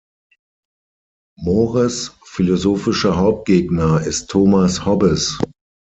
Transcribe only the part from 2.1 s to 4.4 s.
philosophischer Hauptgegner ist